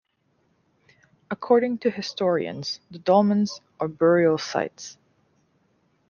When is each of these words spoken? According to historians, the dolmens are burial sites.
According 1.29 1.77
to 1.81 1.91
historians, 1.91 2.79
the 2.89 2.97
dolmens 2.97 3.61
are 3.79 3.87
burial 3.87 4.39
sites. 4.39 4.97